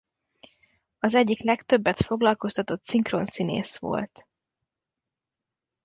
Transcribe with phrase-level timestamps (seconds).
[0.99, 4.27] Az egyik legtöbbet foglalkoztatott szinkronszínész volt.